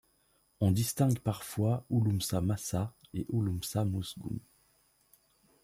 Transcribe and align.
On 0.61 0.71
distingue 0.71 1.19
parfois 1.19 1.85
Ouloumsa 1.91 2.41
Massa 2.41 2.91
et 3.13 3.27
Ouloumsa 3.29 3.85
Mousgoum. 3.85 4.39